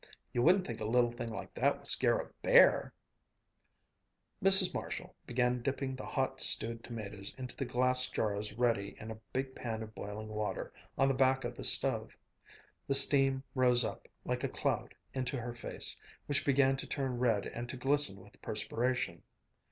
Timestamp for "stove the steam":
11.63-13.43